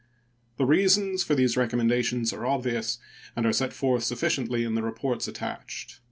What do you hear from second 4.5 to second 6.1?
in the reports attached.